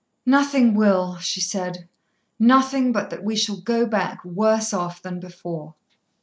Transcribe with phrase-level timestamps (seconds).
[0.25, 1.87] "Nothing will," she said;
[2.39, 5.75] "nothing but that we shall go back worse off than before."